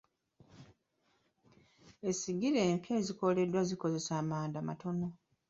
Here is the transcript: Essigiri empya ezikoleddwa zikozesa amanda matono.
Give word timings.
Essigiri 2.09 2.57
empya 2.67 2.93
ezikoleddwa 3.01 3.61
zikozesa 3.69 4.11
amanda 4.21 4.57
matono. 4.67 5.07